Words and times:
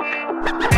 Ha 0.00 0.58
ha 0.62 0.69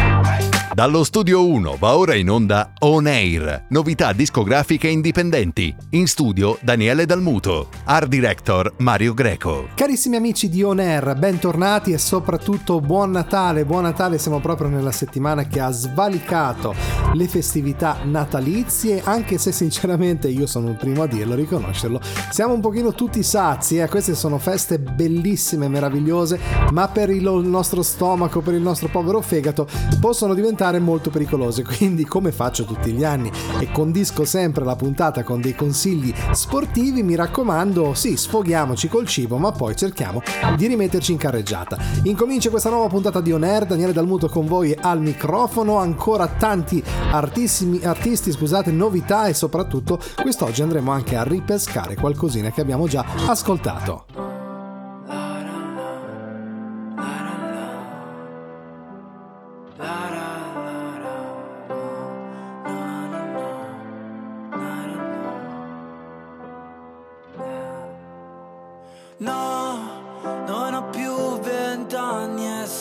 Dallo 0.74 1.04
studio 1.04 1.46
1 1.46 1.76
va 1.78 1.98
ora 1.98 2.14
in 2.14 2.30
onda 2.30 2.72
On 2.78 3.06
Air, 3.06 3.66
novità 3.68 4.14
discografiche 4.14 4.88
indipendenti. 4.88 5.74
In 5.90 6.06
studio 6.06 6.56
Daniele 6.62 7.04
Dalmuto, 7.04 7.68
art 7.84 8.08
director 8.08 8.72
Mario 8.78 9.12
Greco. 9.12 9.68
Carissimi 9.74 10.16
amici 10.16 10.48
di 10.48 10.62
On 10.62 10.78
Air, 10.78 11.14
bentornati 11.18 11.92
e 11.92 11.98
soprattutto 11.98 12.80
buon 12.80 13.10
Natale. 13.10 13.66
Buon 13.66 13.82
Natale, 13.82 14.16
siamo 14.16 14.40
proprio 14.40 14.68
nella 14.68 14.92
settimana 14.92 15.46
che 15.46 15.60
ha 15.60 15.70
svalicato 15.70 16.74
le 17.12 17.28
festività 17.28 17.98
natalizie, 18.04 19.02
anche 19.04 19.36
se 19.36 19.52
sinceramente 19.52 20.28
io 20.28 20.46
sono 20.46 20.70
il 20.70 20.76
primo 20.76 21.02
a 21.02 21.06
dirlo, 21.06 21.34
a 21.34 21.36
riconoscerlo. 21.36 22.00
Siamo 22.30 22.54
un 22.54 22.60
pochino 22.60 22.94
tutti 22.94 23.22
sazi, 23.22 23.76
eh? 23.76 23.90
queste 23.90 24.14
sono 24.14 24.38
feste 24.38 24.78
bellissime, 24.78 25.68
meravigliose, 25.68 26.40
ma 26.70 26.88
per 26.88 27.10
il 27.10 27.24
nostro 27.24 27.82
stomaco, 27.82 28.40
per 28.40 28.54
il 28.54 28.62
nostro 28.62 28.88
povero 28.88 29.20
fegato, 29.20 29.68
possono 30.00 30.32
diventare 30.32 30.60
diventare 30.62 30.78
molto 30.78 31.10
pericolose, 31.10 31.64
quindi 31.76 32.04
come 32.04 32.30
faccio 32.30 32.64
tutti 32.64 32.92
gli 32.92 33.02
anni 33.04 33.30
e 33.58 33.70
condisco 33.72 34.24
sempre 34.24 34.64
la 34.64 34.76
puntata 34.76 35.24
con 35.24 35.40
dei 35.40 35.54
consigli 35.54 36.14
sportivi, 36.32 37.02
mi 37.02 37.16
raccomando, 37.16 37.94
sì, 37.94 38.16
sfoghiamoci 38.16 38.88
col 38.88 39.06
cibo, 39.06 39.38
ma 39.38 39.50
poi 39.50 39.74
cerchiamo 39.74 40.22
di 40.56 40.66
rimetterci 40.66 41.12
in 41.12 41.18
carreggiata. 41.18 41.78
Incomincia 42.04 42.50
questa 42.50 42.70
nuova 42.70 42.88
puntata 42.88 43.20
di 43.20 43.32
On 43.32 43.42
Air, 43.42 43.66
Daniele 43.66 43.92
Dalmuto 43.92 44.28
con 44.28 44.46
voi 44.46 44.74
al 44.78 45.00
microfono, 45.00 45.78
ancora 45.78 46.28
tanti 46.28 46.82
artisti, 47.10 48.32
scusate, 48.32 48.70
novità 48.70 49.26
e 49.26 49.34
soprattutto 49.34 49.98
quest'oggi 50.20 50.62
andremo 50.62 50.92
anche 50.92 51.16
a 51.16 51.24
ripescare 51.24 51.96
qualcosina 51.96 52.50
che 52.50 52.60
abbiamo 52.60 52.86
già 52.86 53.04
ascoltato. 53.26 54.31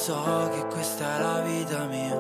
so 0.02 0.50
che 0.52 0.66
questa 0.66 1.16
è 1.16 1.20
la 1.22 1.42
vita 1.42 1.86
mia. 1.86 2.20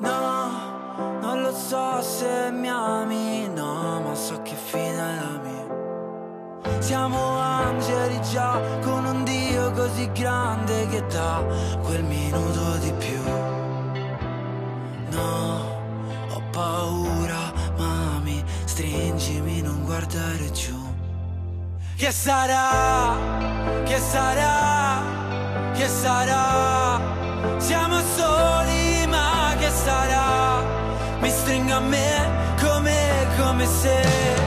No, 0.00 1.20
non 1.20 1.42
lo 1.42 1.52
so 1.52 2.02
se 2.02 2.50
mi 2.50 2.68
ami, 2.68 3.46
no, 3.46 4.00
ma 4.00 4.12
so 4.12 4.42
che 4.42 4.56
fine 4.56 4.96
è 4.96 5.14
la 5.20 5.38
mia. 5.44 6.80
Siamo 6.80 7.38
angeli 7.38 8.20
già 8.22 8.60
con 8.82 9.04
un 9.04 9.22
Dio 9.22 9.70
così 9.70 10.10
grande 10.10 10.88
che 10.88 11.06
dà 11.06 11.44
quel 11.84 12.02
minuto 12.02 12.78
di 12.80 12.92
più. 12.94 13.22
No, 15.10 15.60
ho 16.32 16.42
paura, 16.50 17.52
mami, 17.78 18.42
stringimi, 18.64 19.62
non 19.62 19.84
guardare 19.84 20.50
giù. 20.50 20.80
Che 21.94 22.10
sarà? 22.10 23.14
Che 23.84 23.98
sarà? 23.98 25.41
A 33.84 34.41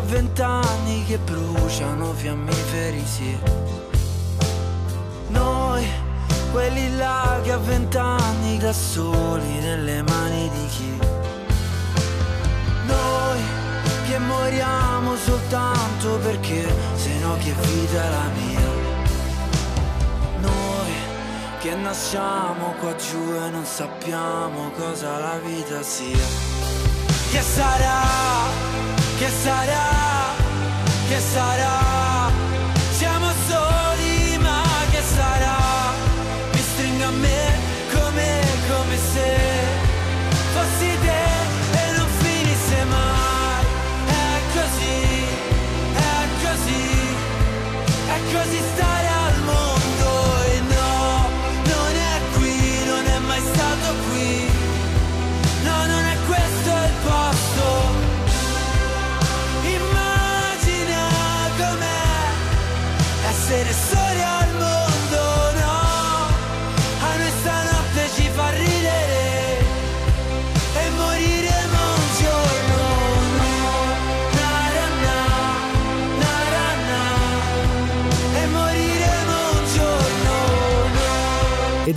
vent'anni 0.00 1.04
che 1.04 1.18
bruciano 1.18 2.12
fiammiferi, 2.12 3.04
sì. 3.06 3.38
Noi, 5.28 5.86
quelli 6.52 6.96
là 6.96 7.40
che 7.42 7.52
a 7.52 7.58
vent'anni 7.58 8.58
da 8.58 8.72
soli 8.72 9.58
nelle 9.60 10.02
mani 10.02 10.50
di 10.50 10.66
chi? 10.66 10.98
Noi, 12.86 13.40
che 14.06 14.18
moriamo 14.18 15.16
soltanto 15.16 16.18
perché 16.22 16.66
se 16.94 17.18
no 17.20 17.36
che 17.38 17.52
vita 17.52 18.04
è 18.04 18.10
la 18.10 18.30
mia? 18.40 18.70
Noi, 20.40 20.92
che 21.60 21.74
nasciamo 21.74 22.74
qua 22.80 22.94
giù 22.96 23.32
e 23.34 23.50
non 23.50 23.64
sappiamo 23.64 24.70
cosa 24.76 25.18
la 25.18 25.38
vita 25.38 25.82
sia. 25.82 26.26
Che 27.30 27.40
sarà? 27.40 28.95
Che 29.18 29.30
sarà? 29.30 30.34
Che 31.08 31.18
sarà? 31.18 32.30
Siamo 32.90 33.30
soli 33.48 34.36
ma 34.36 34.62
che 34.90 35.00
sarà? 35.00 35.56
Mi 36.52 36.58
stringo 36.60 37.04
a 37.04 37.10
me 37.12 37.58
come, 37.94 38.40
come 38.68 38.96
se 39.12 39.36
fossi 40.52 40.98
te 41.00 41.24
e 41.78 41.96
non 41.96 42.08
finisse 42.18 42.84
mai 42.84 43.64
È 44.06 44.38
così, 44.52 45.24
è 45.94 46.26
così, 46.44 46.84
è 48.08 48.18
così 48.34 48.60
stare 48.74 48.85
essere 63.48 63.72
soli 63.72 64.05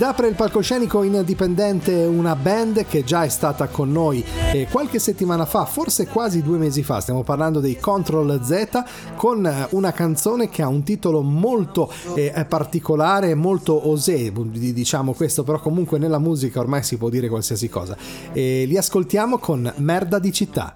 Ed 0.00 0.06
apre 0.06 0.28
il 0.28 0.34
palcoscenico 0.34 1.02
indipendente 1.02 1.92
una 1.92 2.34
band 2.34 2.86
che 2.86 3.04
già 3.04 3.24
è 3.24 3.28
stata 3.28 3.66
con 3.66 3.92
noi 3.92 4.24
eh, 4.50 4.66
qualche 4.70 4.98
settimana 4.98 5.44
fa, 5.44 5.66
forse 5.66 6.06
quasi 6.06 6.40
due 6.40 6.56
mesi 6.56 6.82
fa, 6.82 7.00
stiamo 7.02 7.22
parlando 7.22 7.60
dei 7.60 7.78
Control 7.78 8.40
Z 8.42 8.82
con 9.14 9.44
eh, 9.44 9.66
una 9.72 9.92
canzone 9.92 10.48
che 10.48 10.62
ha 10.62 10.68
un 10.68 10.84
titolo 10.84 11.20
molto 11.20 11.92
eh, 12.14 12.46
particolare, 12.48 13.34
molto 13.34 13.90
osé, 13.90 14.32
diciamo 14.32 15.12
questo, 15.12 15.42
però 15.42 15.60
comunque 15.60 15.98
nella 15.98 16.18
musica 16.18 16.60
ormai 16.60 16.82
si 16.82 16.96
può 16.96 17.10
dire 17.10 17.28
qualsiasi 17.28 17.68
cosa. 17.68 17.94
E 18.32 18.64
li 18.64 18.78
ascoltiamo 18.78 19.36
con 19.36 19.70
Merda 19.76 20.18
di 20.18 20.32
città. 20.32 20.72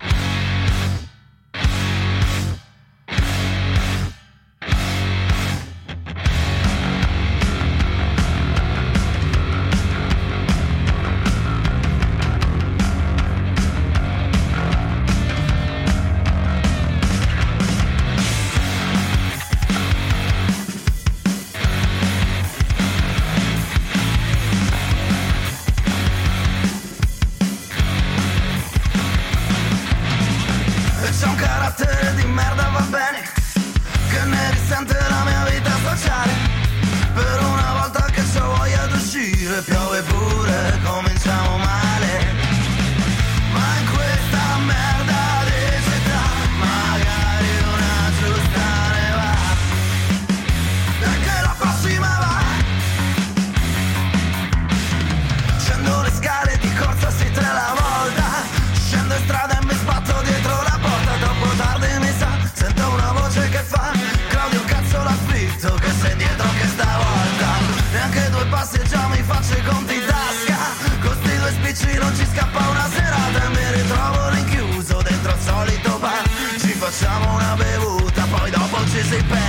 sleep 79.14 79.43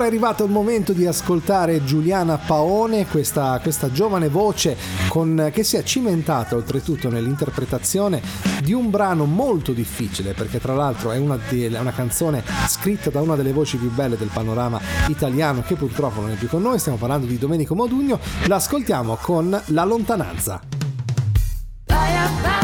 Allora 0.00 0.14
è 0.14 0.16
arrivato 0.16 0.44
il 0.44 0.50
momento 0.50 0.94
di 0.94 1.04
ascoltare 1.04 1.84
Giuliana 1.84 2.38
Paone, 2.38 3.06
questa, 3.06 3.60
questa 3.62 3.92
giovane 3.92 4.30
voce 4.30 4.74
con, 5.08 5.50
che 5.52 5.62
si 5.62 5.76
è 5.76 5.82
cimentata 5.82 6.56
oltretutto 6.56 7.10
nell'interpretazione 7.10 8.22
di 8.62 8.72
un 8.72 8.88
brano 8.88 9.26
molto 9.26 9.72
difficile, 9.72 10.32
perché 10.32 10.58
tra 10.58 10.72
l'altro 10.72 11.10
è 11.10 11.18
una, 11.18 11.38
di, 11.50 11.66
una 11.66 11.92
canzone 11.92 12.42
scritta 12.66 13.10
da 13.10 13.20
una 13.20 13.36
delle 13.36 13.52
voci 13.52 13.76
più 13.76 13.90
belle 13.90 14.16
del 14.16 14.30
panorama 14.32 14.80
italiano 15.08 15.62
che 15.66 15.74
purtroppo 15.74 16.22
non 16.22 16.30
è 16.30 16.34
più 16.34 16.48
con 16.48 16.62
noi, 16.62 16.78
stiamo 16.78 16.96
parlando 16.96 17.26
di 17.26 17.36
Domenico 17.36 17.74
Modugno, 17.74 18.18
l'ascoltiamo 18.46 19.18
con 19.20 19.50
La 19.66 19.84
lontananza. 19.84 20.62
Bye, 21.84 22.30
bye. 22.40 22.59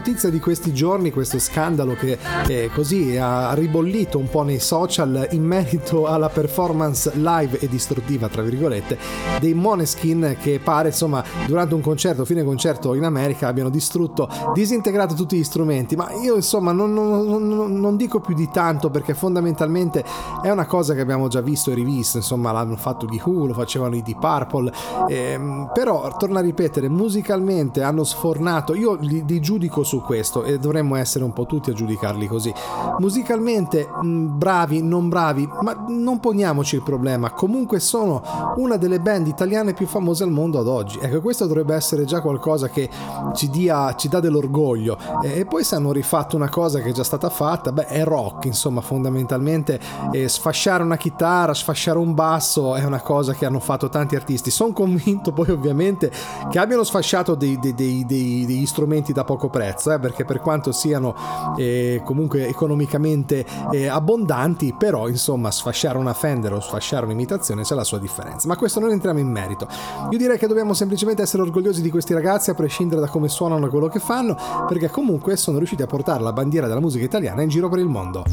Notizia 0.00 0.30
di 0.30 0.40
questi 0.40 0.72
giorni 0.72 1.10
questo 1.10 1.38
scandalo 1.38 1.92
che 1.92 2.16
eh, 2.48 2.70
così 2.74 3.18
ha 3.18 3.52
ribollito 3.52 4.16
un 4.16 4.30
po' 4.30 4.42
nei 4.42 4.58
social 4.58 5.28
in 5.32 5.44
merito 5.44 6.06
alla 6.06 6.30
performance 6.30 7.12
live 7.16 7.58
e 7.58 7.68
distruttiva, 7.68 8.28
tra 8.28 8.40
virgolette, 8.40 8.96
dei 9.40 9.52
Moneskin 9.52 10.38
che 10.40 10.58
pare 10.58 10.88
insomma 10.88 11.22
durante 11.46 11.74
un 11.74 11.82
concerto, 11.82 12.24
fine 12.24 12.42
concerto 12.42 12.94
in 12.94 13.04
America 13.04 13.46
abbiano 13.48 13.68
distrutto, 13.68 14.26
disintegrato 14.54 15.12
tutti 15.12 15.36
gli 15.36 15.44
strumenti, 15.44 15.96
ma 15.96 16.10
io 16.22 16.34
insomma 16.34 16.72
non, 16.72 16.94
non- 16.94 17.26
non- 17.26 17.78
non 17.78 17.96
dico 17.98 18.20
più 18.20 18.34
di 18.34 18.48
tanto 18.50 18.88
perché 18.88 19.12
fondamentalmente 19.12 20.02
è 20.40 20.48
una 20.48 20.64
cosa 20.64 20.94
che 20.94 21.02
abbiamo 21.02 21.28
già 21.28 21.42
visto 21.42 21.70
e 21.70 21.74
rivisto, 21.74 22.16
insomma 22.16 22.52
l'hanno 22.52 22.76
fatto 22.76 23.04
gli 23.04 23.20
Who, 23.22 23.48
lo 23.48 23.52
facevano 23.52 23.96
i 23.96 24.02
Deep 24.02 24.18
Purple, 24.18 24.72
ehm, 25.08 25.70
però 25.74 26.16
torno 26.16 26.38
a 26.38 26.42
ripetere, 26.42 26.88
musicalmente 26.88 27.82
hanno 27.82 28.04
sfornato, 28.04 28.74
io 28.74 28.94
li, 28.94 29.22
li 29.26 29.40
giudico 29.40 29.82
su 29.90 30.02
questo 30.02 30.44
e 30.44 30.58
dovremmo 30.58 30.94
essere 30.94 31.24
un 31.24 31.32
po' 31.32 31.46
tutti 31.46 31.70
a 31.70 31.72
giudicarli 31.72 32.28
così, 32.28 32.54
musicalmente 32.98 33.88
mh, 33.88 34.38
bravi, 34.38 34.82
non 34.82 35.08
bravi, 35.08 35.48
ma 35.62 35.84
non 35.88 36.20
poniamoci 36.20 36.76
il 36.76 36.82
problema, 36.82 37.32
comunque 37.32 37.80
sono 37.80 38.22
una 38.56 38.76
delle 38.76 39.00
band 39.00 39.26
italiane 39.26 39.72
più 39.74 39.86
famose 39.86 40.22
al 40.22 40.30
mondo 40.30 40.60
ad 40.60 40.68
oggi, 40.68 40.98
ecco 41.00 41.20
questo 41.20 41.46
dovrebbe 41.46 41.74
essere 41.74 42.04
già 42.04 42.20
qualcosa 42.20 42.68
che 42.68 42.88
ci, 43.34 43.50
dia, 43.50 43.94
ci 43.96 44.08
dà 44.08 44.20
dell'orgoglio. 44.20 44.96
E, 45.22 45.40
e 45.40 45.44
poi 45.44 45.64
se 45.64 45.74
hanno 45.74 45.90
rifatto 45.90 46.36
una 46.36 46.48
cosa 46.48 46.78
che 46.80 46.90
è 46.90 46.92
già 46.92 47.02
stata 47.04 47.28
fatta, 47.28 47.72
beh 47.72 47.86
è 47.86 48.04
rock, 48.04 48.44
insomma 48.44 48.80
fondamentalmente 48.80 49.80
eh, 50.12 50.28
sfasciare 50.28 50.84
una 50.84 50.96
chitarra, 50.96 51.52
sfasciare 51.52 51.98
un 51.98 52.14
basso 52.14 52.76
è 52.76 52.84
una 52.84 53.00
cosa 53.00 53.32
che 53.32 53.44
hanno 53.44 53.58
fatto 53.58 53.88
tanti 53.88 54.14
artisti, 54.14 54.50
sono 54.50 54.72
convinto 54.72 55.32
poi 55.32 55.50
ovviamente 55.50 56.12
che 56.48 56.58
abbiano 56.60 56.84
sfasciato 56.84 57.34
dei- 57.34 57.58
dei- 57.58 57.74
dei- 57.74 58.04
degli 58.46 58.66
strumenti 58.66 59.12
da 59.12 59.24
poco 59.24 59.48
prezzo, 59.70 59.92
eh, 59.92 59.98
perché 59.98 60.24
per 60.24 60.40
quanto 60.40 60.72
siano 60.72 61.14
eh, 61.56 62.02
comunque 62.04 62.46
economicamente 62.46 63.44
eh, 63.72 63.86
abbondanti, 63.86 64.74
però 64.76 65.08
insomma 65.08 65.50
sfasciare 65.50 65.98
una 65.98 66.12
Fender 66.12 66.52
o 66.52 66.60
sfasciare 66.60 67.04
un'imitazione 67.06 67.62
c'è 67.62 67.74
la 67.74 67.84
sua 67.84 67.98
differenza, 67.98 68.48
ma 68.48 68.56
questo 68.56 68.80
non 68.80 68.90
entriamo 68.90 69.18
in 69.18 69.28
merito. 69.28 69.68
Io 70.10 70.18
direi 70.18 70.38
che 70.38 70.46
dobbiamo 70.46 70.74
semplicemente 70.74 71.22
essere 71.22 71.42
orgogliosi 71.42 71.82
di 71.82 71.90
questi 71.90 72.12
ragazzi 72.12 72.50
a 72.50 72.54
prescindere 72.54 73.00
da 73.00 73.08
come 73.08 73.28
suonano 73.28 73.66
e 73.66 73.68
quello 73.68 73.88
che 73.88 74.00
fanno, 74.00 74.36
perché 74.66 74.88
comunque 74.88 75.36
sono 75.36 75.58
riusciti 75.58 75.82
a 75.82 75.86
portare 75.86 76.22
la 76.22 76.32
bandiera 76.32 76.66
della 76.66 76.80
musica 76.80 77.04
italiana 77.04 77.42
in 77.42 77.48
giro 77.48 77.68
per 77.68 77.78
il 77.78 77.88
mondo. 77.88 78.24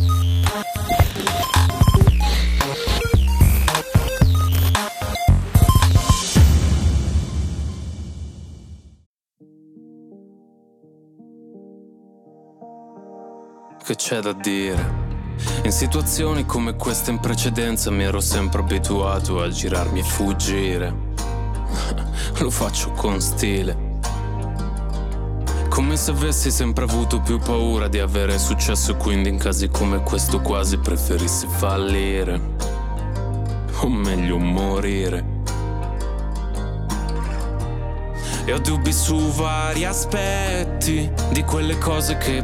Che 13.87 13.95
c'è 13.95 14.19
da 14.19 14.33
dire? 14.33 15.05
In 15.63 15.71
situazioni 15.71 16.45
come 16.45 16.75
queste 16.75 17.09
in 17.09 17.19
precedenza 17.19 17.89
mi 17.89 18.03
ero 18.03 18.19
sempre 18.19 18.59
abituato 18.59 19.41
a 19.41 19.47
girarmi 19.47 19.99
e 20.01 20.03
fuggire. 20.03 20.93
Lo 22.39 22.49
faccio 22.49 22.91
con 22.91 23.21
stile. 23.21 23.99
Come 25.69 25.95
se 25.95 26.11
avessi 26.11 26.51
sempre 26.51 26.83
avuto 26.83 27.21
più 27.21 27.39
paura 27.39 27.87
di 27.87 27.99
avere 27.99 28.37
successo 28.37 28.91
e 28.91 28.97
quindi 28.97 29.29
in 29.29 29.37
casi 29.37 29.69
come 29.69 30.03
questo 30.03 30.41
quasi 30.41 30.77
preferissi 30.79 31.47
fallire. 31.47 32.41
O 33.83 33.87
meglio 33.87 34.37
morire. 34.37 35.35
E 38.43 38.51
ho 38.51 38.59
dubbi 38.59 38.91
su 38.91 39.15
vari 39.31 39.85
aspetti 39.85 41.09
di 41.31 41.43
quelle 41.43 41.77
cose 41.77 42.17
che 42.17 42.43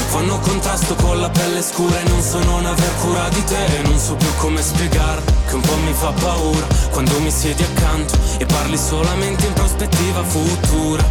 Fanno 0.11 0.39
contrasto 0.39 0.93
con 0.95 1.21
la 1.21 1.29
pelle 1.29 1.61
scura 1.61 1.97
e 2.01 2.09
non 2.09 2.21
so 2.21 2.43
non 2.43 2.65
aver 2.65 2.95
cura 2.99 3.29
di 3.29 3.41
te 3.45 3.77
E 3.77 3.81
non 3.83 3.97
so 3.97 4.15
più 4.15 4.27
come 4.39 4.61
spiegar 4.61 5.21
che 5.47 5.55
un 5.55 5.61
po' 5.61 5.77
mi 5.85 5.93
fa 5.93 6.11
paura 6.11 6.67
Quando 6.91 7.17
mi 7.21 7.31
siedi 7.31 7.63
accanto 7.63 8.17
e 8.37 8.45
parli 8.45 8.75
solamente 8.75 9.45
in 9.45 9.53
prospettiva 9.53 10.21
futura 10.23 11.03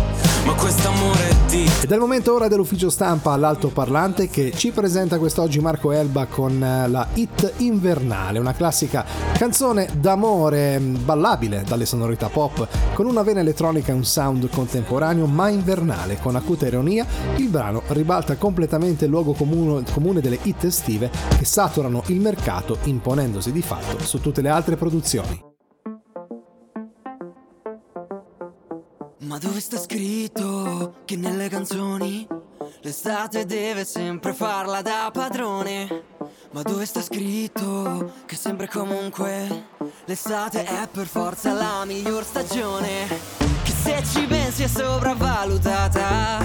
Ma 0.45 0.53
quest'amore 0.53 1.29
è 1.31 1.35
di 1.49 1.71
Ed 1.81 1.91
è 1.91 1.95
il 1.95 2.01
momento 2.01 2.35
ora 2.35 2.47
dell'ufficio 2.47 2.91
stampa 2.91 3.33
all'altoparlante 3.33 4.29
che 4.29 4.53
ci 4.55 4.71
presenta 4.71 5.19
quest'oggi 5.19 5.61
Marco 5.61 5.93
Elba 5.93 6.27
con 6.27 6.63
eh, 6.63 6.87
la 6.87 7.07
hit 7.15 7.55
invernale, 7.59 8.39
una 8.39 8.53
classica 8.53 9.05
canzone 9.33 9.89
d'amore 9.95 10.79
mh, 10.79 11.05
ballabile 11.05 11.65
dalle 11.67 11.87
sonorità 11.87 12.29
pop, 12.29 12.69
con 12.93 13.07
una 13.07 13.23
vena 13.23 13.41
elettronica 13.41 13.91
e 13.91 13.95
un 13.95 14.05
sound 14.05 14.51
contemporaneo 14.51 15.25
ma 15.25 15.49
invernale. 15.49 16.19
Con 16.21 16.37
acuta 16.37 16.67
ironia, 16.67 17.07
il 17.37 17.49
brano 17.49 17.83
ribalta 17.89 18.37
completamente 18.37 18.90
il 18.99 19.11
luogo 19.11 19.33
comune, 19.33 19.85
comune 19.93 20.21
delle 20.21 20.39
hit 20.43 20.65
estive 20.65 21.11
che 21.39 21.45
saturano 21.45 22.03
il 22.07 22.21
mercato 22.21 22.79
imponendosi 22.85 23.53
di 23.53 23.63
fatto 23.63 23.99
su 24.05 24.21
tutte 24.21 24.41
le 24.41 24.49
altre 24.49 24.77
produzioni. 24.77 25.49
Ma 29.21 29.39
dove 29.39 29.61
sta 29.61 29.79
scritto 29.79 30.95
che 31.05 31.17
nelle 31.17 31.49
canzoni 31.49 32.27
l'estate 32.81 33.47
deve 33.47 33.85
sempre 33.85 34.33
farla 34.33 34.83
da 34.83 35.11
padrone? 35.13 36.03
Ma 36.53 36.63
dove 36.63 36.85
sta 36.85 37.01
scritto 37.01 38.13
che 38.27 38.35
sempre 38.35 38.67
comunque 38.67 39.67
l'estate 40.07 40.65
è 40.65 40.89
per 40.91 41.07
forza 41.07 41.53
la 41.53 41.85
miglior 41.85 42.25
stagione? 42.25 43.60
Se 43.83 44.03
ci 44.13 44.27
pensi 44.27 44.65
è 44.65 44.69
sopravvalutata. 44.69 46.39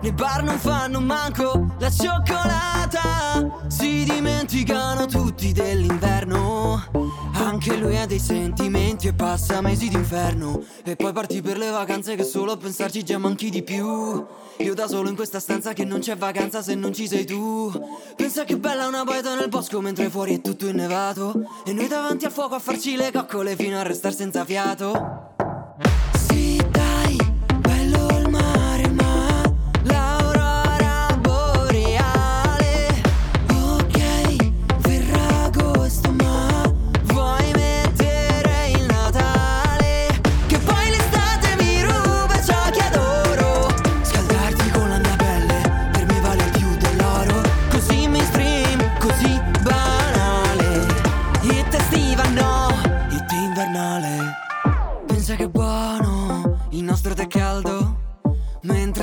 Nei 0.00 0.12
bar 0.12 0.42
non 0.44 0.58
fanno 0.58 1.00
manco 1.00 1.74
la 1.78 1.90
cioccolata. 1.90 3.66
Si 3.66 4.04
dimenticano 4.04 5.06
tutti 5.06 5.52
dell'inverno. 5.52 6.82
Anche 7.34 7.70
Che 7.70 7.76
lui 7.76 7.98
ha 7.98 8.06
dei 8.06 8.18
sentimenti 8.18 9.08
e 9.08 9.14
passa 9.14 9.60
mesi 9.60 9.88
d'inferno 9.88 10.62
E 10.84 10.96
poi 10.96 11.12
parti 11.12 11.40
per 11.40 11.56
le 11.56 11.70
vacanze 11.70 12.14
che 12.14 12.22
solo 12.22 12.52
a 12.52 12.56
pensarci 12.56 13.02
già 13.02 13.16
manchi 13.16 13.48
di 13.48 13.62
più 13.62 14.24
Io 14.58 14.74
da 14.74 14.86
solo 14.86 15.08
in 15.08 15.16
questa 15.16 15.40
stanza 15.40 15.72
che 15.72 15.84
non 15.84 16.00
c'è 16.00 16.16
vacanza 16.16 16.62
se 16.62 16.74
non 16.74 16.92
ci 16.92 17.08
sei 17.08 17.24
tu 17.24 17.72
Pensa 18.16 18.44
che 18.44 18.58
bella 18.58 18.86
una 18.86 19.04
poeta 19.04 19.34
nel 19.34 19.48
bosco 19.48 19.80
mentre 19.80 20.10
fuori 20.10 20.34
è 20.34 20.40
tutto 20.40 20.66
innevato 20.66 21.32
E 21.64 21.72
noi 21.72 21.88
davanti 21.88 22.26
al 22.26 22.32
fuoco 22.32 22.54
a 22.54 22.58
farci 22.58 22.96
le 22.96 23.10
coccole 23.10 23.56
fino 23.56 23.78
a 23.78 23.82
restare 23.82 24.14
senza 24.14 24.44
fiato 24.44 25.33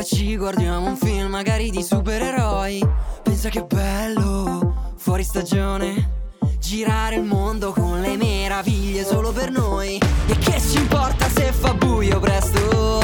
Mentre 0.01 0.17
ci 0.17 0.36
guardiamo 0.36 0.88
un 0.88 0.98
film 0.98 1.29
magari 1.29 1.70
di 1.70 1.84
supereroi. 1.84 2.84
Pensa 3.22 3.50
che 3.50 3.63
bello 3.63 4.93
fuori 4.96 5.24
stagione. 5.24 6.38
Girare 6.57 7.18
il 7.18 7.24
mondo 7.24 7.72
con 7.72 8.01
le 8.01 8.18
meraviglie 8.18 9.05
solo 9.05 9.31
per 9.31 9.51
noi. 9.51 10.01
E 10.25 10.37
che 10.40 10.59
ci 10.59 10.77
importa 10.77 11.29
se 11.29 11.51
fa 11.51 11.75
buio 11.75 12.20
presto? 12.20 13.03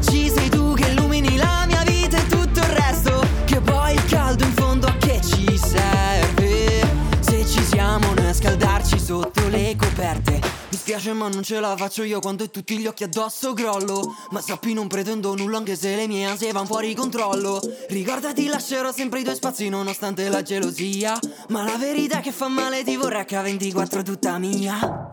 Ci 0.00 0.28
sei 0.28 0.48
tu 0.48 0.74
che 0.74 0.88
illumini 0.88 1.36
la 1.36 1.66
mia 1.68 1.84
vita 1.84 2.16
e 2.16 2.26
tutto 2.26 2.58
il 2.58 2.66
resto. 2.66 3.24
Che 3.44 3.60
poi 3.60 3.94
il 3.94 4.04
caldo 4.06 4.42
in 4.42 4.52
fondo 4.54 4.88
a 4.88 4.96
che 4.96 5.20
ci 5.22 5.56
serve? 5.56 6.84
Se 7.20 7.46
ci 7.46 7.62
siamo 7.62 8.12
noi 8.14 8.26
a 8.26 8.34
scaldarci 8.34 8.98
sotto 8.98 9.41
le 10.84 10.92
coperte 10.92 10.92
Mi 10.92 10.98
spiace 10.98 11.12
ma 11.12 11.28
non 11.28 11.42
ce 11.42 11.60
la 11.60 11.76
faccio 11.76 12.02
io 12.02 12.20
quando 12.20 12.50
tutti 12.50 12.78
gli 12.78 12.86
occhi 12.86 13.04
addosso 13.04 13.52
crollo 13.52 14.14
Ma 14.30 14.40
sappi 14.40 14.72
non 14.72 14.88
pretendo 14.88 15.34
nulla 15.34 15.58
anche 15.58 15.76
se 15.76 15.94
le 15.94 16.06
mie 16.06 16.26
ansie 16.26 16.52
van 16.52 16.66
fuori 16.66 16.94
controllo. 16.94 17.60
Ricordati 17.88 18.46
lascerò 18.46 18.92
sempre 18.92 19.20
i 19.20 19.22
tuoi 19.22 19.36
spazi 19.36 19.68
nonostante 19.68 20.28
la 20.28 20.42
gelosia. 20.42 21.18
Ma 21.48 21.62
la 21.62 21.76
verità 21.76 22.20
che 22.20 22.32
fa 22.32 22.48
male 22.48 22.82
ti 22.84 22.96
vorrei 22.96 23.24
H24 23.24 24.02
tutta 24.02 24.38
mia 24.38 25.12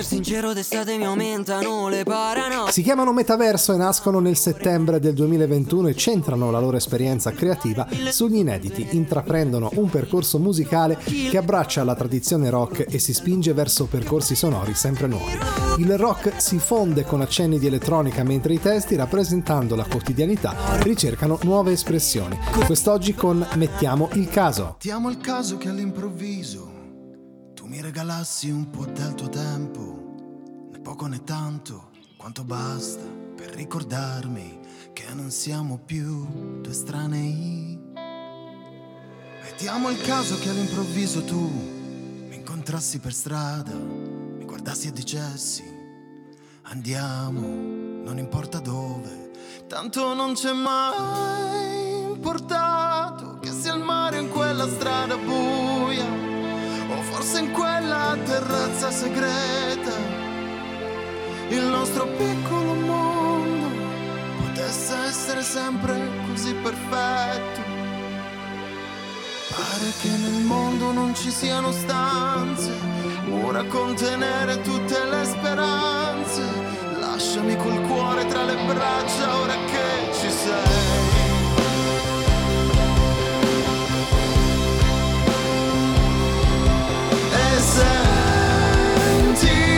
essere 0.00 0.02
sincero 0.02 0.52
d'estate 0.52 0.98
mi 0.98 1.06
aumentano 1.06 1.88
le 1.88 2.04
paranoie 2.04 2.70
Si 2.70 2.82
chiamano 2.82 3.14
Metaverso 3.14 3.72
e 3.72 3.76
nascono 3.78 4.20
nel 4.20 4.36
settembre 4.36 5.00
del 5.00 5.14
2021 5.14 5.88
e 5.88 5.94
centrano 5.94 6.50
la 6.50 6.58
loro 6.58 6.76
esperienza 6.76 7.32
creativa 7.32 7.86
sugli 8.10 8.36
inediti, 8.36 8.88
intraprendono 8.90 9.70
un 9.74 9.88
percorso 9.88 10.38
musicale 10.38 10.98
che 10.98 11.38
abbraccia 11.38 11.82
la 11.84 11.94
tradizione 11.94 12.50
rock 12.50 12.84
e 12.88 12.98
si 12.98 13.14
spinge 13.14 13.54
verso 13.54 13.86
percorsi 13.86 14.34
sonori 14.34 14.74
sempre 14.74 15.06
nuovi. 15.06 15.38
Il 15.78 15.96
rock 15.96 16.40
si 16.42 16.58
fonde 16.58 17.04
con 17.04 17.22
accenni 17.22 17.58
di 17.58 17.66
elettronica 17.66 18.22
mentre 18.22 18.52
i 18.54 18.60
testi, 18.60 18.96
rappresentando 18.96 19.76
la 19.76 19.84
quotidianità, 19.84 20.54
ricercano 20.82 21.38
nuove 21.42 21.72
espressioni. 21.72 22.38
Quest'oggi 22.66 23.14
con 23.14 23.46
Mettiamo 23.54 24.10
il 24.14 24.28
caso. 24.28 24.64
Mettiamo 24.72 25.08
il 25.08 25.18
caso 25.18 25.56
che 25.56 25.68
all'improvviso 25.68 26.74
tu 27.66 27.72
mi 27.72 27.80
regalassi 27.80 28.48
un 28.48 28.70
po' 28.70 28.84
del 28.86 29.14
tuo 29.14 29.28
tempo, 29.28 29.85
poco 30.86 31.06
né 31.08 31.24
tanto, 31.24 31.90
quanto 32.16 32.44
basta 32.44 33.02
per 33.34 33.48
ricordarmi 33.48 34.60
che 34.92 35.12
non 35.14 35.32
siamo 35.32 35.80
più 35.84 36.60
due 36.60 36.70
estranei. 36.70 37.76
Mettiamo 39.42 39.90
il 39.90 40.00
caso 40.02 40.38
che 40.38 40.48
all'improvviso 40.48 41.24
tu 41.24 41.40
mi 42.28 42.36
incontrassi 42.36 43.00
per 43.00 43.12
strada, 43.12 43.74
mi 43.74 44.44
guardassi 44.44 44.86
e 44.86 44.92
dicessi 44.92 45.64
andiamo, 46.62 47.40
non 48.04 48.18
importa 48.18 48.60
dove, 48.60 49.32
tanto 49.66 50.14
non 50.14 50.34
c'è 50.34 50.52
mai 50.52 52.12
importato 52.12 53.40
che 53.40 53.50
sia 53.50 53.74
il 53.74 53.82
mare 53.82 54.20
in 54.20 54.28
quella 54.28 54.68
strada 54.68 55.16
buia 55.16 56.06
o 56.90 57.02
forse 57.02 57.40
in 57.40 57.50
quella 57.50 58.16
terrazza 58.24 58.92
segreta 58.92 60.15
il 61.48 61.62
nostro 61.62 62.06
piccolo 62.06 62.74
mondo 62.74 63.68
potesse 64.40 64.94
essere 65.06 65.42
sempre 65.42 65.98
così 66.26 66.52
perfetto. 66.54 67.60
Pare 69.48 69.92
che 70.00 70.08
nel 70.08 70.42
mondo 70.44 70.90
non 70.92 71.14
ci 71.14 71.30
siano 71.30 71.70
stanze, 71.72 72.72
mura 73.26 73.60
a 73.60 73.64
contenere 73.64 74.60
tutte 74.60 75.04
le 75.04 75.24
speranze. 75.24 76.42
Lasciami 76.98 77.56
col 77.56 77.80
cuore 77.82 78.26
tra 78.26 78.44
le 78.44 78.56
braccia 78.66 79.38
ora 79.38 79.54
che 79.54 80.12
ci 80.12 80.30
sei. 80.30 81.14
E 87.32 87.60
senti 87.60 89.75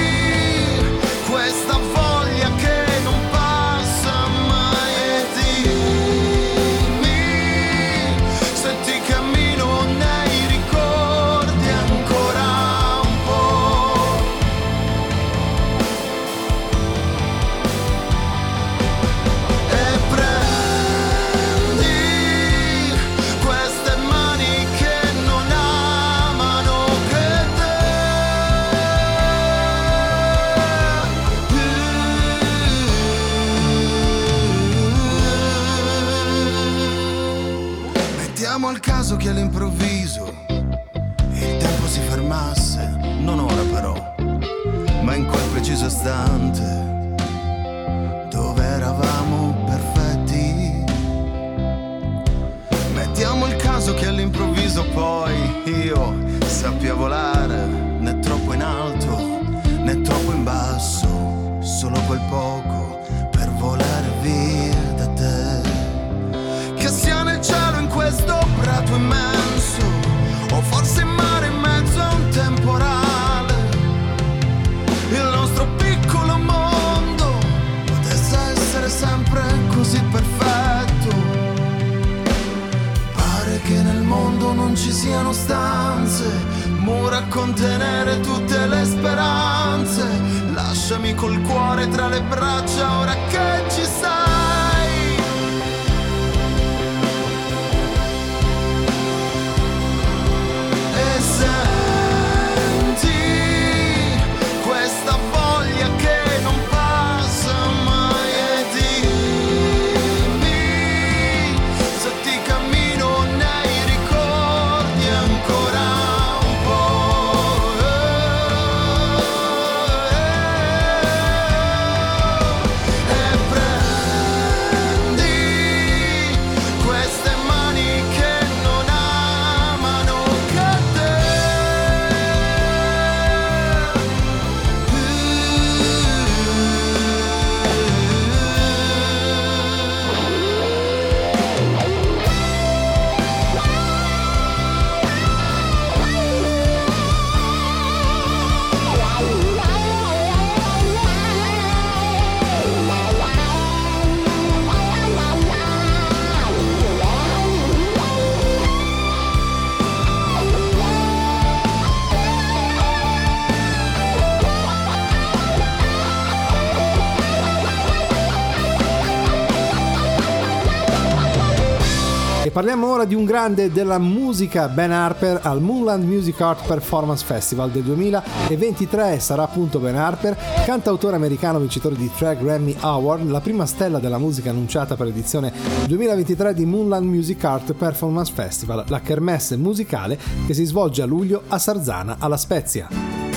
sonora 172.99 173.05
di 173.05 173.15
un 173.15 173.25
grande 173.25 173.71
della 173.71 173.99
musica 173.99 174.67
Ben 174.69 174.91
Harper 174.91 175.41
al 175.43 175.61
Moonland 175.61 176.03
Music 176.05 176.41
Art 176.41 176.67
Performance 176.67 177.25
Festival 177.25 177.71
del 177.71 177.85
2023 177.85 179.21
sarà 179.21 179.45
appunto 179.45 179.79
Ben 179.79 179.95
Harper, 179.95 180.37
cantautore 180.65 181.15
americano 181.15 181.61
vincitore 181.61 181.95
di 181.95 182.11
tre 182.17 182.37
Grammy 182.37 182.75
Award, 182.81 183.31
la 183.31 183.41
prima 183.41 183.67
stella 183.67 184.01
della 184.01 184.19
musica 184.19 184.51
annunciata 184.51 184.97
per 184.97 185.07
l'edizione 185.07 185.53
2023 185.87 186.55
di 186.55 186.65
Moonland 186.65 187.07
Music 187.07 187.45
Art 187.45 187.73
Performance 187.75 188.33
Festival, 188.33 188.85
la 188.89 189.01
kermesse 189.01 189.57
musicale 189.57 190.19
che 190.47 190.55
si 190.55 190.65
svolge 190.65 191.03
a 191.03 191.07
luglio 191.07 191.43
a 191.47 191.59
Sarzana 191.59 192.17
alla 192.19 192.37
Spezia. 192.37 193.28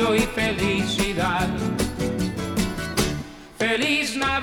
orgulho 0.00 0.16
e 0.16 0.26
felicidade. 0.26 1.52
Feliz 3.58 4.16
Navidad. 4.16 4.39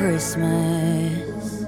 Christmas. 0.00 1.60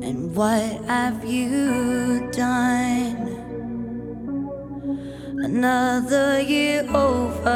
And 0.00 0.32
what 0.36 0.62
have 0.84 1.24
you 1.24 2.30
done? 2.30 3.16
Another 5.42 6.40
year 6.40 6.86
over, 6.94 7.48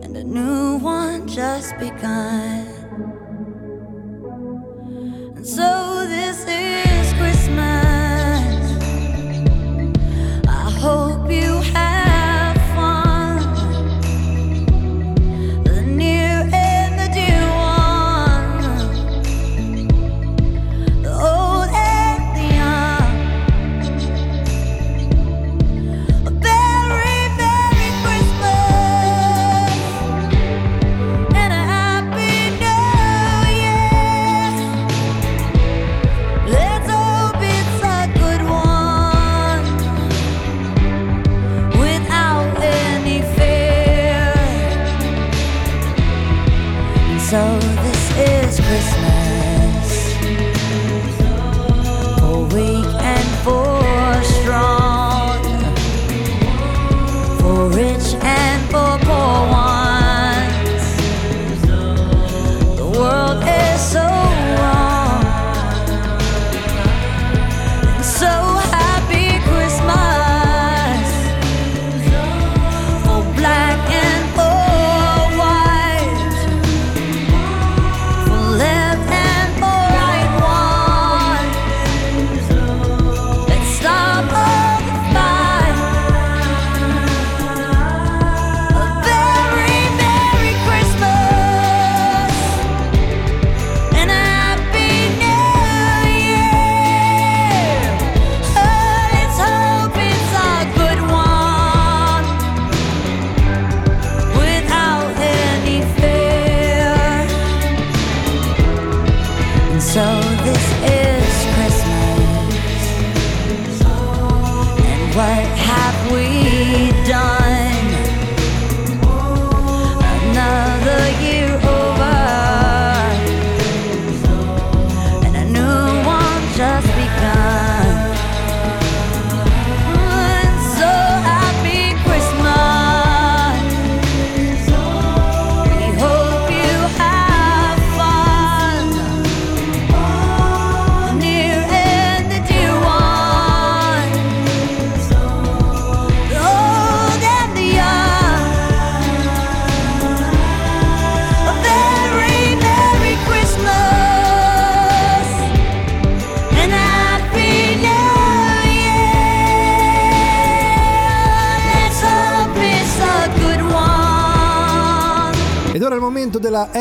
and 0.00 0.16
a 0.16 0.24
new 0.24 0.78
one 0.78 1.28
just 1.28 1.78
begun. 1.78 2.69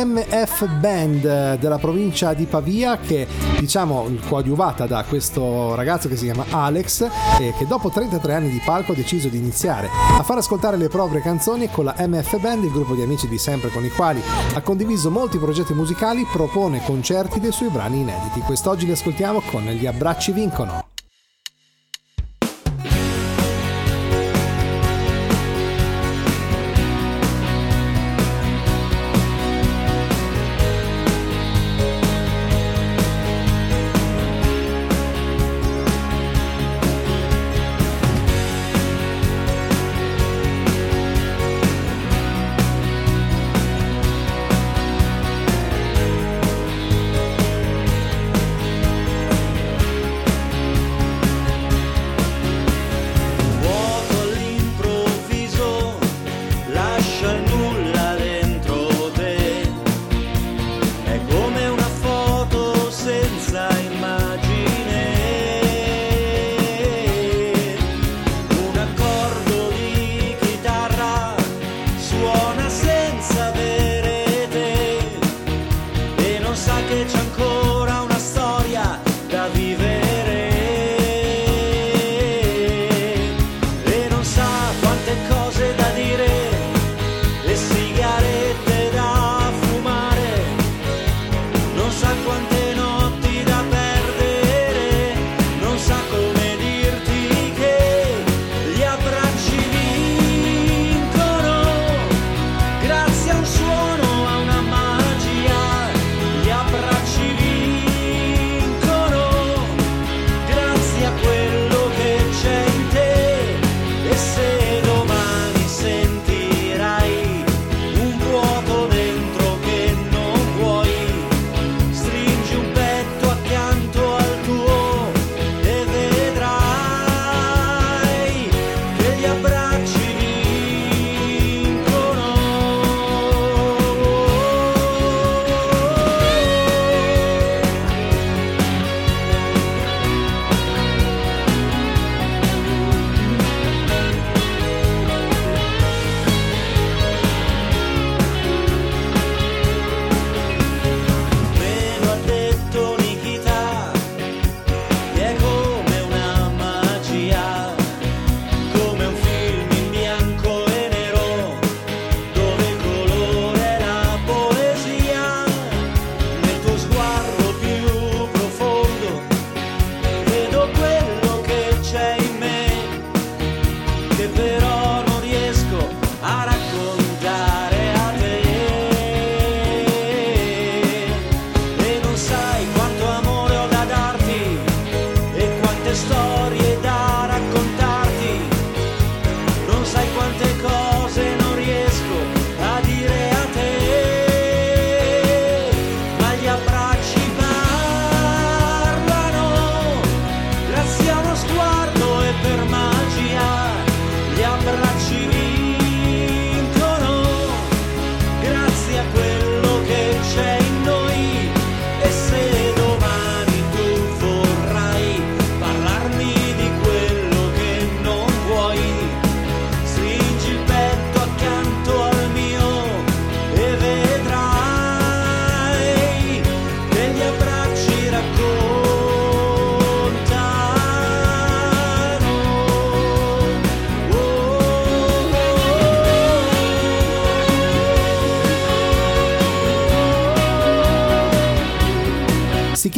MF 0.06 0.68
Band 0.80 1.58
della 1.58 1.78
provincia 1.78 2.34
di 2.34 2.46
Pavia 2.46 2.98
che 2.98 3.28
diciamo 3.60 4.08
coadiuvata 4.28 4.86
da 4.86 5.04
questo 5.04 5.76
ragazzo 5.76 6.08
che 6.08 6.16
si 6.16 6.26
chiama 6.26 6.46
Alex 6.50 7.08
e 7.40 7.54
che 7.58 7.68
dopo 7.68 7.90
33 7.90 8.34
anni 8.34 8.50
di 8.50 8.62
palco 8.64 8.94
ha 8.94 8.96
deciso 8.96 9.28
di 9.28 9.38
iniziare 9.38 9.90
a 10.18 10.24
far 10.24 10.38
ascoltare 10.38 10.78
le 10.78 10.88
proprie 10.88 11.22
canzoni 11.22 11.70
con 11.70 11.86
la 11.86 11.96
MF 11.98 12.40
Band, 12.40 12.64
il 12.64 12.72
gruppo 12.72 12.96
di 12.96 13.02
amici 13.02 13.28
di 13.28 13.38
sempre 13.38 13.70
con 13.70 13.84
i 13.84 13.90
quali 13.90 14.22
ha 14.54 14.62
condiviso 14.62 15.10
molti 15.12 15.38
progetti 15.38 15.74
musicali, 15.74 16.26
propone 16.32 16.84
concerti 16.84 17.40
dei 17.40 17.52
suoi 17.52 17.70
brani 17.70 18.00
inediti. 18.00 18.40
Quest'oggi 18.40 18.86
li 18.86 18.94
ascoltiamo 18.94 19.42
con 19.52 19.64
Gli 19.64 19.86
abbracci 19.86 20.32
vincono. 20.32 20.89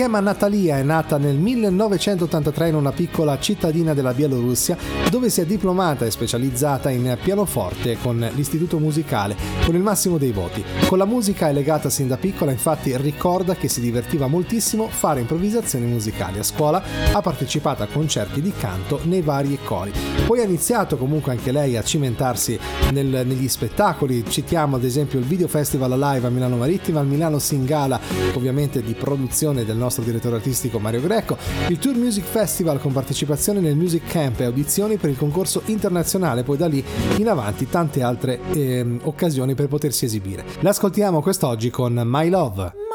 Chiama 0.01 0.19
Natalia, 0.19 0.79
è 0.79 0.81
nata 0.81 1.19
nel 1.19 1.35
1983 1.35 2.69
in 2.69 2.73
una 2.73 2.91
piccola 2.91 3.37
cittadina 3.37 3.93
della 3.93 4.15
Bielorussia 4.15 4.75
dove 5.11 5.29
si 5.29 5.41
è 5.41 5.45
diplomata 5.45 6.07
e 6.07 6.09
specializzata 6.09 6.89
in 6.89 7.19
pianoforte 7.21 7.99
con 8.01 8.17
l'istituto 8.33 8.79
musicale 8.79 9.35
con 9.63 9.75
il 9.75 9.81
massimo 9.83 10.17
dei 10.17 10.31
voti. 10.31 10.63
Con 10.87 10.97
la 10.97 11.05
musica 11.05 11.49
è 11.49 11.53
legata 11.53 11.91
sin 11.91 12.07
da 12.07 12.17
piccola, 12.17 12.49
infatti 12.49 12.97
ricorda 12.97 13.53
che 13.53 13.67
si 13.67 13.79
divertiva 13.79 14.25
moltissimo 14.25 14.87
fare 14.87 15.19
improvvisazioni 15.19 15.85
musicali. 15.85 16.39
A 16.39 16.43
scuola 16.43 16.81
ha 17.11 17.21
partecipato 17.21 17.83
a 17.83 17.87
concerti 17.87 18.41
di 18.41 18.51
canto 18.57 19.01
nei 19.03 19.21
vari 19.21 19.55
cori. 19.63 19.91
Poi 20.25 20.39
ha 20.39 20.45
iniziato 20.45 20.97
comunque 20.97 21.31
anche 21.31 21.51
lei 21.51 21.77
a 21.77 21.83
cimentarsi 21.83 22.57
nel- 22.91 23.21
negli 23.23 23.47
spettacoli, 23.47 24.25
citiamo 24.27 24.77
ad 24.77 24.83
esempio 24.83 25.19
il 25.19 25.25
Video 25.25 25.47
Festival 25.47 25.91
Live 25.91 26.25
a 26.25 26.31
Milano 26.31 26.55
Marittima, 26.55 27.01
il 27.01 27.07
Milano 27.07 27.37
Singala 27.37 27.99
ovviamente 28.33 28.81
di 28.81 28.93
produzione 28.93 29.63
del 29.63 29.75
nostro 29.75 29.89
direttore 29.99 30.38
artistico 30.38 30.80
Mario 30.80 31.01
Greco, 31.01 31.38
il 31.67 31.77
Tour 31.77 31.97
Music 31.97 32.23
Festival 32.23 32.80
con 32.80 32.93
partecipazione 32.93 33.60
nel 33.60 33.75
Music 33.75 34.08
Camp 34.08 34.39
e 34.39 34.45
audizioni 34.45 34.95
per 34.95 35.10
il 35.10 35.17
concorso 35.17 35.63
internazionale, 35.65 36.43
poi 36.43 36.56
da 36.56 36.67
lì 36.67 36.82
in 37.17 37.27
avanti 37.27 37.67
tante 37.67 38.01
altre 38.01 38.39
ehm, 38.54 39.01
occasioni 39.04 39.54
per 39.54 39.67
potersi 39.67 40.06
esibire. 40.06 40.45
L'ascoltiamo 40.62 41.21
quest'oggi 41.21 41.69
con 41.69 42.01
My 42.06 42.30
Love. 42.30 42.90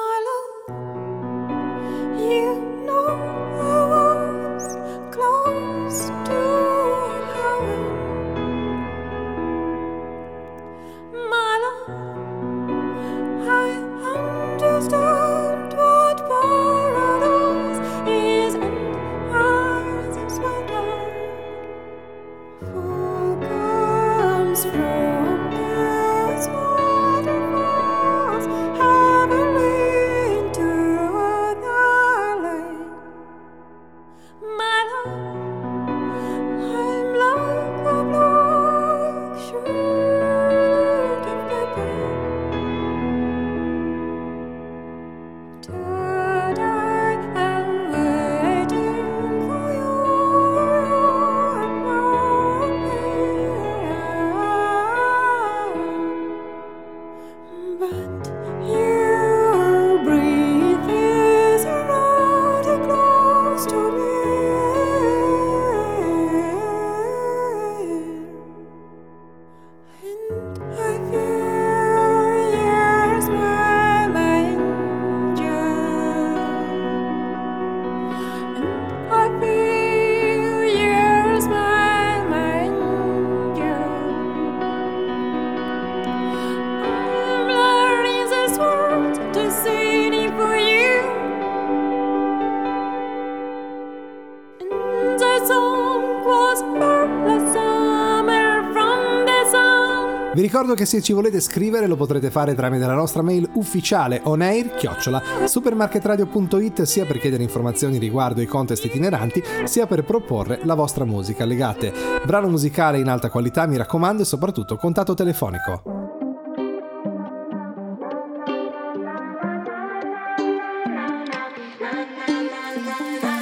Ricordo 100.57 100.75
che 100.81 100.87
se 100.87 101.03
ci 101.03 101.13
volete 101.13 101.39
scrivere 101.39 101.87
lo 101.87 101.97
potrete 101.97 102.31
fare 102.31 102.55
tramite 102.55 102.87
la 102.87 102.95
nostra 102.95 103.21
mail 103.21 103.47
ufficiale 103.57 104.23
onair 104.25 104.75
chiocciola 104.75 105.23
supermarketradio.it 105.45 106.81
sia 106.85 107.05
per 107.05 107.19
chiedere 107.19 107.43
informazioni 107.43 107.99
riguardo 107.99 108.41
i 108.41 108.47
contest 108.47 108.83
itineranti 108.87 109.43
sia 109.65 109.87
per 109.87 110.03
proporre 110.03 110.61
la 110.63 110.73
vostra 110.73 111.05
musica. 111.05 111.45
Legate 111.45 111.93
brano 112.25 112.49
musicale 112.49 112.99
in 112.99 113.09
alta 113.09 113.29
qualità, 113.29 113.67
mi 113.67 113.77
raccomando, 113.77 114.23
e 114.23 114.25
soprattutto 114.25 114.77
contatto 114.77 115.13
telefonico. 115.13 115.83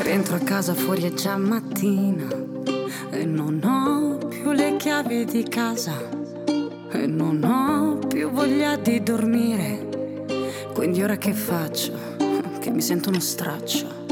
Rientro 0.00 0.34
a 0.34 0.40
casa 0.40 0.74
fuori 0.74 1.02
è 1.02 1.12
già 1.12 1.36
mattina 1.36 2.26
e 3.10 3.24
non 3.24 3.62
ho 3.62 4.26
più 4.26 4.50
le 4.50 4.74
chiavi 4.76 5.24
di 5.26 5.44
casa 5.44 6.23
e 6.94 7.06
non 7.06 7.42
ho 7.42 8.06
più 8.06 8.30
voglia 8.30 8.76
di 8.76 9.02
dormire. 9.02 9.88
Quindi 10.72 11.02
ora 11.02 11.16
che 11.16 11.32
faccio? 11.32 11.92
Che 12.60 12.70
mi 12.70 12.80
sento 12.80 13.08
uno 13.08 13.20
straccio. 13.20 14.02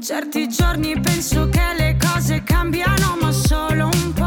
Certi 0.00 0.48
giorni 0.48 0.98
penso 1.00 1.48
che 1.48 1.74
le 1.76 1.96
cose 1.98 2.42
cambiano 2.42 3.16
ma 3.20 3.30
solo 3.30 3.88
un 3.92 4.12
po'. 4.12 4.23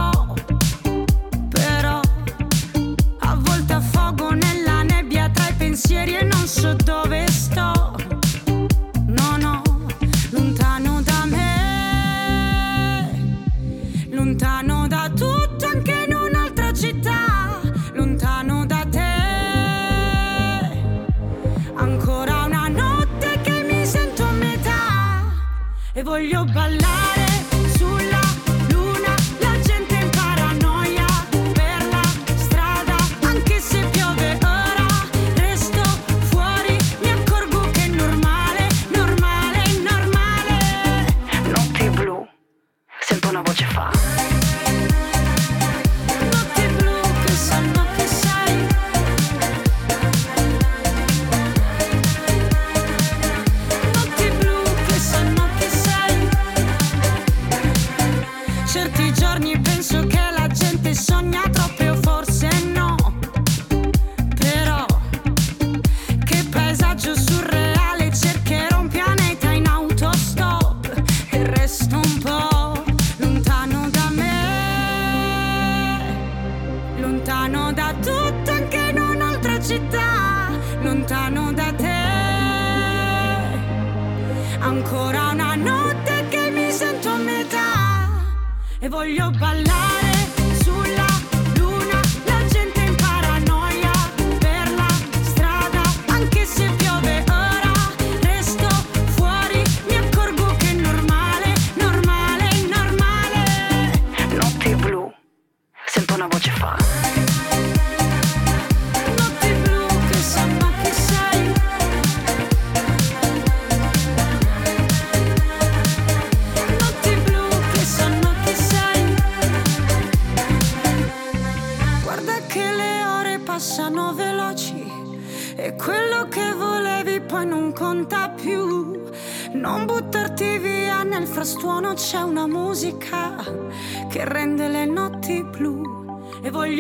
Voglio 26.18 26.44
ballare 26.46 27.07
Ancora 85.18 85.34
una 85.34 85.56
notte 85.56 86.28
che 86.30 86.52
mi 86.52 86.72
sento 86.72 87.10
a 87.10 87.18
metà 87.18 88.10
e 88.78 88.88
voglio 88.88 89.32
ballare 89.32 90.27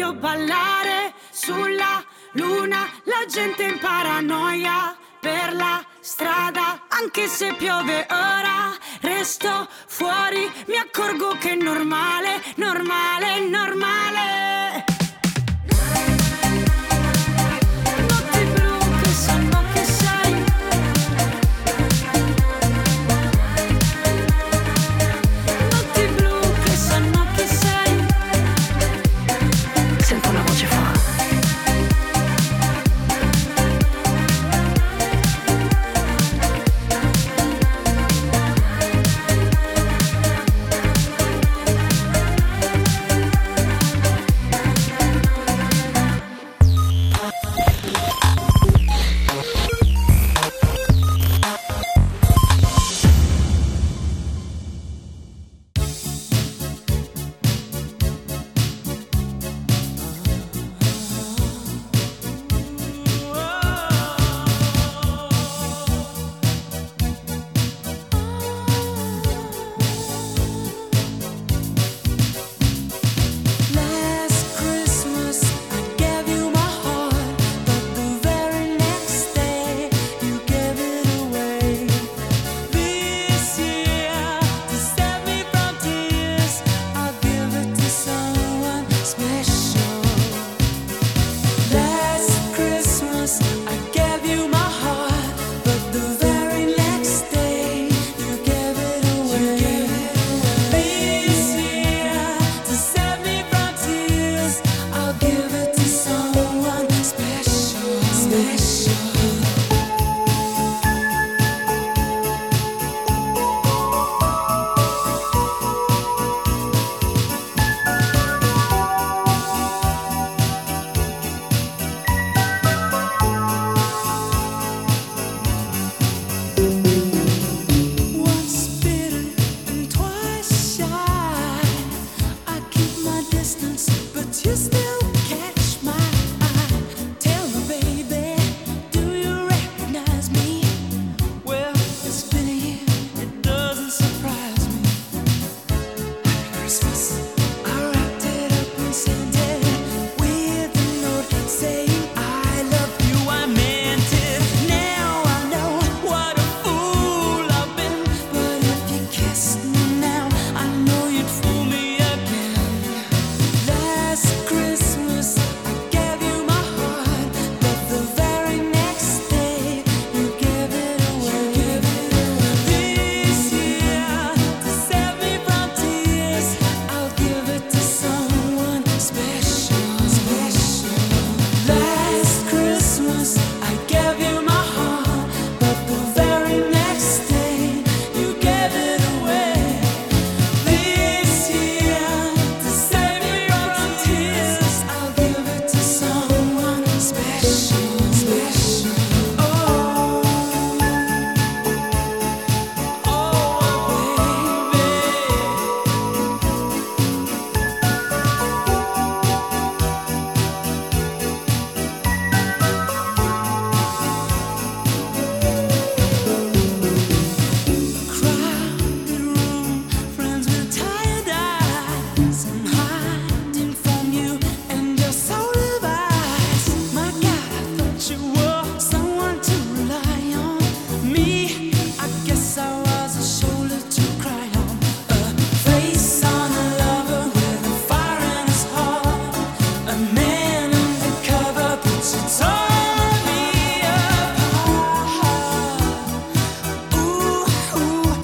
voglio 0.07 0.13
ballare 0.13 1.13
sulla 1.31 2.03
luna, 2.31 2.87
la 3.03 3.25
gente 3.27 3.63
in 3.63 3.77
paranoia 3.79 4.95
per 5.19 5.53
la 5.53 5.83
strada, 5.99 6.83
anche 6.87 7.27
se 7.27 7.53
piove 7.57 8.05
ora, 8.09 8.75
resto 9.01 9.67
fuori, 9.87 10.49
mi 10.67 10.77
accorgo 10.77 11.35
che 11.39 11.51
è 11.51 11.55
normale, 11.55 12.41
normale, 12.55 13.39
normale. 13.39 13.76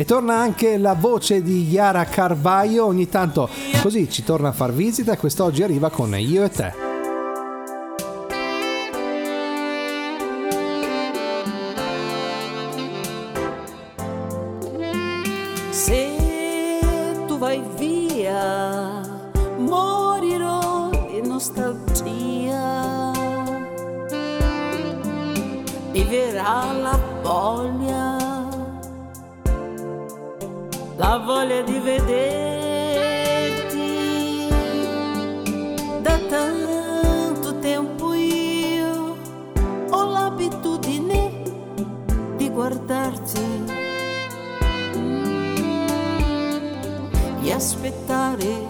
E 0.04 0.06
torna 0.06 0.36
anche 0.36 0.78
la 0.78 0.96
voce 0.96 1.42
di 1.42 1.66
Yara 1.70 2.04
Carvaio, 2.04 2.84
ogni 2.84 3.08
tanto 3.08 3.48
così 3.82 4.10
ci 4.10 4.22
torna 4.22 4.50
a 4.50 4.52
far 4.52 4.74
visita 4.74 5.14
e 5.14 5.18
quest'oggi 5.18 5.64
arriva 5.64 5.90
con 5.90 6.14
Io 6.20 6.44
e 6.44 6.50
te. 6.50 6.93
voglia 31.44 31.62
di 31.62 31.80
vederti. 31.80 32.22
Da 36.02 36.18
tanto 36.30 37.60
tempo 37.60 38.14
io 38.14 39.18
ho 39.90 40.04
l'abitudine 40.06 41.32
di 42.38 42.50
guardarti 42.50 43.42
mm. 44.96 45.28
e 47.44 47.52
aspettare 47.52 48.70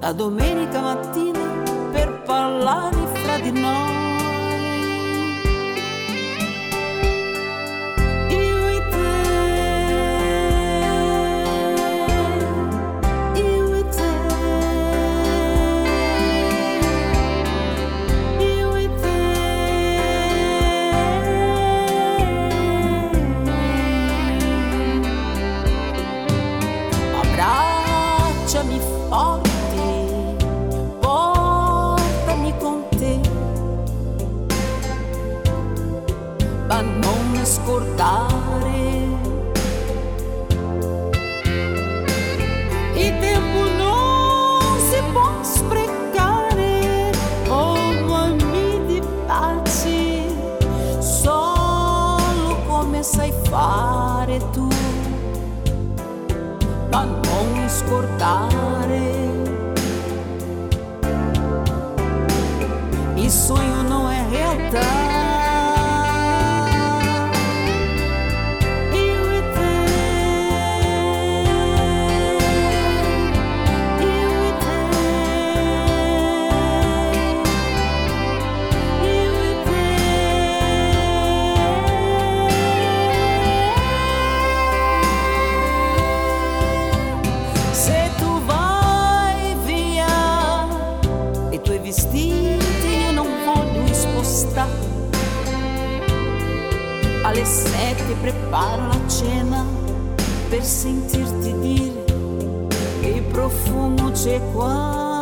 a 0.00 0.12
domenica 0.12 0.80
mattina 0.80 1.62
per 1.92 2.22
parlare 2.24 2.96
fra 3.12 3.38
di 3.38 3.50
noi. 3.52 3.95
Fare 53.56 54.38
tu, 54.52 54.68
ma 56.90 57.04
non 57.04 57.68
scordare. 57.68 59.04
Il 63.14 63.30
sogno 63.30 63.80
non 63.88 64.10
è 64.10 64.26
realtà. 64.28 65.05
Preparo 98.56 98.86
la 98.86 99.08
cena 99.08 99.64
per 100.48 100.64
sentirti 100.64 101.58
dire 101.58 102.04
che 103.00 103.22
profumo 103.30 104.10
c'è 104.12 104.40
qua. 104.52 105.20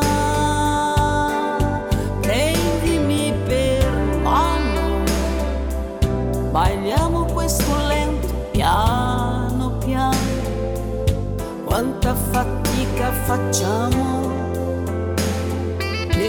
Prendimi 2.21 3.33
per 3.47 4.19
mano, 4.23 5.03
bailiamo 6.53 7.25
questo 7.25 7.77
lento 7.89 8.33
piano 8.53 9.79
piano. 9.85 10.33
Quanta 11.65 12.15
fatica 12.15 13.11
facciamo 13.25 14.24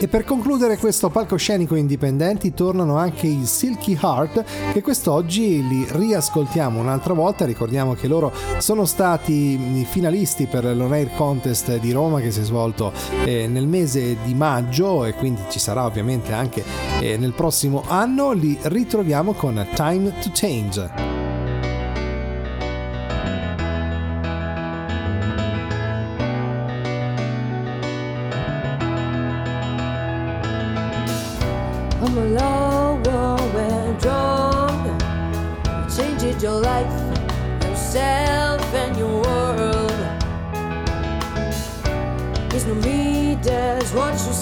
E 0.06 0.08
per 0.08 0.24
concludere 0.24 0.78
questo 0.78 1.10
palcoscenico 1.10 1.74
indipendenti 1.74 2.54
tornano 2.54 2.96
anche 2.96 3.26
i 3.26 3.44
Silky 3.44 3.98
Heart 4.00 4.72
che 4.72 4.84
quest'oggi 4.84 5.68
li 5.68 5.84
riascoltiamo 5.90 6.80
un'altra 6.80 7.14
volta. 7.16 7.44
Ricordiamo 7.44 7.96
che 7.96 8.08
loro 8.08 8.32
sono 8.60 8.86
stati 8.86 9.80
i 9.80 9.84
finalisti 9.90 10.46
per 10.46 10.64
l'On 10.64 10.94
Air 10.94 11.10
Contest 11.16 11.80
di 11.80 11.92
Roma 11.92 12.20
che 12.20 12.30
si 12.30 12.42
è 12.42 12.44
svolto 12.44 12.94
eh, 13.24 13.48
nel 13.48 13.66
mese 13.66 14.18
di 14.24 14.36
maggio 14.36 15.06
e 15.06 15.16
quindi 15.16 15.42
ci 15.50 15.58
sarà 15.58 15.86
ovviamente 15.86 16.34
anche 16.34 16.64
eh, 17.00 17.18
nel 17.18 17.34
prossimo 17.34 17.82
anno. 17.88 18.32
Li 18.32 18.56
ritroviamo 18.62 19.34
con 19.34 19.66
Time 19.74 20.14
to 20.20 20.30
Change. 20.32 21.15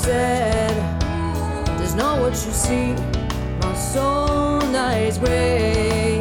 Said. 0.04 0.76
That's 1.80 1.94
not 1.94 2.20
what 2.20 2.34
you 2.34 2.52
see. 2.52 2.94
My 3.62 3.74
soul 3.76 4.60
is 5.08 5.18
gray. 5.18 6.13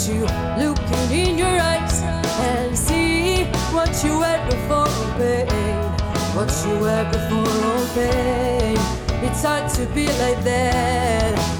Can't 0.00 0.16
you 0.16 0.24
look 0.64 0.78
in 1.10 1.36
your 1.36 1.48
eyes 1.48 2.02
and 2.02 2.76
see 2.76 3.44
what 3.72 3.88
you 4.04 4.20
had 4.20 4.48
before 4.48 4.86
pain? 5.18 5.76
What 6.34 6.50
you 6.66 6.84
had 6.84 7.10
before 7.12 7.94
pain? 7.94 8.78
It's 9.22 9.42
hard 9.42 9.70
to 9.74 9.86
be 9.94 10.06
like 10.06 10.42
that. 10.44 11.59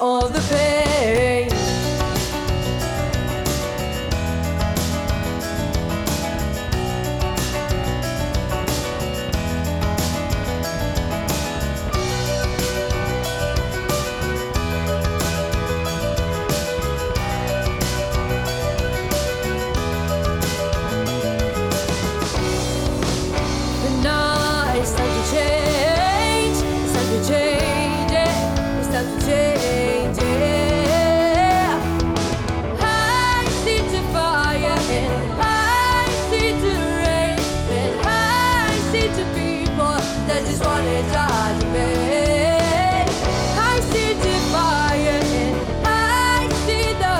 All 0.00 0.28
the 0.28 0.40
pain. 0.50 0.65
That 40.26 40.40
just 40.46 40.62
wanna 40.64 41.02
me. 41.72 41.88
I 43.70 43.80
see 43.90 44.12
the 44.24 44.36
fire 44.52 45.20
I 45.84 46.48
see 46.64 46.88
the 47.04 47.16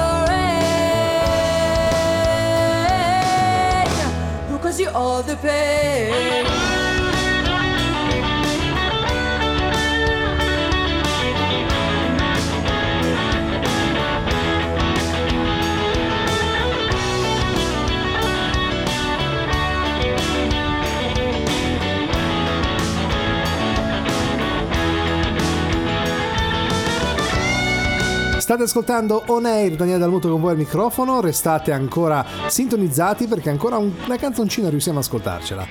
rain 3.99 4.53
because 4.53 4.77
you 4.81 4.89
all 4.91 5.23
the 5.23 5.37
pain. 5.37 6.56
State 28.47 28.63
ascoltando 28.63 29.25
On 29.27 29.45
Air, 29.45 29.75
Daniele 29.75 29.99
Dalmuto 29.99 30.29
con 30.29 30.41
voi 30.41 30.53
al 30.53 30.57
microfono, 30.57 31.21
restate 31.21 31.73
ancora 31.73 32.25
sintonizzati 32.47 33.27
perché 33.27 33.51
ancora 33.51 33.77
un- 33.77 33.93
una 34.05 34.17
canzoncina 34.17 34.69
riusciamo 34.69 34.99
ad 34.99 35.03
ascoltarcela. 35.05 35.67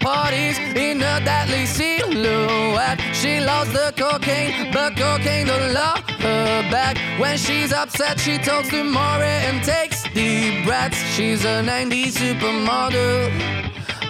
parties 0.00 0.58
in 0.74 1.00
a 1.00 1.20
deadly 1.20 1.64
silhouette. 1.66 3.00
She 3.12 3.38
loves 3.38 3.70
the 3.70 3.92
cocaine, 3.96 4.72
but 4.72 4.96
cocaine 4.96 5.46
don't 5.46 5.72
love 5.72 6.00
her 6.18 6.68
back. 6.68 6.98
When 7.20 7.38
she's 7.38 7.72
upset, 7.72 8.18
she 8.18 8.38
talks 8.38 8.70
to 8.70 8.82
Maury 8.82 9.24
and 9.46 9.62
takes 9.62 10.02
deep 10.12 10.64
breaths. 10.64 10.98
She's 11.14 11.44
a 11.44 11.62
90s 11.62 12.16
supermodel. 12.16 13.63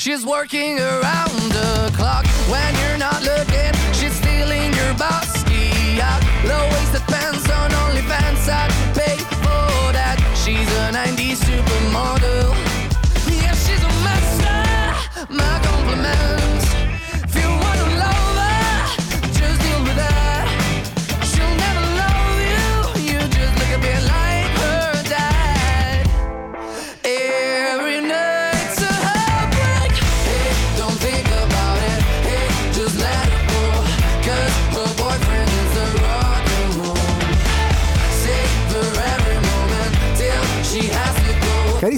She's 0.00 0.24
working 0.24 0.78
around 0.78 1.52
the 1.52 1.92
clock 1.94 2.24
when 2.48 2.74
you're 2.76 2.96
not 2.96 3.22
looking. 3.22 3.49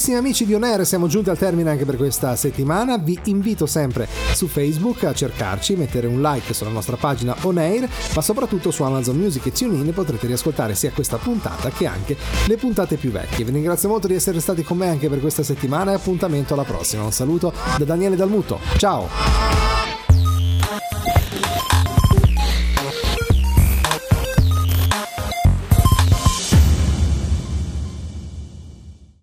Carissimi 0.02 0.26
amici 0.26 0.46
di 0.46 0.54
On 0.54 0.64
Air, 0.64 0.84
siamo 0.84 1.06
giunti 1.06 1.30
al 1.30 1.38
termine 1.38 1.70
anche 1.70 1.84
per 1.84 1.96
questa 1.96 2.34
settimana. 2.34 2.98
Vi 2.98 3.16
invito 3.26 3.66
sempre 3.66 4.08
su 4.34 4.48
Facebook 4.48 5.04
a 5.04 5.14
cercarci, 5.14 5.76
mettere 5.76 6.08
un 6.08 6.20
like 6.20 6.52
sulla 6.54 6.70
nostra 6.70 6.96
pagina 6.96 7.36
On 7.42 7.56
Air, 7.56 7.88
ma 8.12 8.20
soprattutto 8.20 8.72
su 8.72 8.82
Amazon 8.82 9.16
Music 9.16 9.46
e 9.46 9.52
TuneIn 9.52 9.92
potrete 9.94 10.26
riascoltare 10.26 10.74
sia 10.74 10.90
questa 10.90 11.18
puntata 11.18 11.70
che 11.70 11.86
anche 11.86 12.16
le 12.48 12.56
puntate 12.56 12.96
più 12.96 13.12
vecchie. 13.12 13.44
Vi 13.44 13.52
ringrazio 13.52 13.88
molto 13.88 14.08
di 14.08 14.14
essere 14.14 14.40
stati 14.40 14.64
con 14.64 14.76
me 14.76 14.88
anche 14.88 15.08
per 15.08 15.20
questa 15.20 15.44
settimana 15.44 15.92
e 15.92 15.94
appuntamento 15.94 16.54
alla 16.54 16.64
prossima. 16.64 17.04
Un 17.04 17.12
saluto 17.12 17.52
da 17.78 17.84
Daniele 17.84 18.16
Dalmuto. 18.16 18.58
Ciao! 18.78 20.01